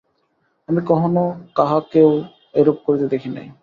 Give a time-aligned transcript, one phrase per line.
[0.69, 1.25] আমি কখনও
[1.55, 2.09] কাহাকেও
[2.55, 3.47] এরূপ করিতে দেখি নাই।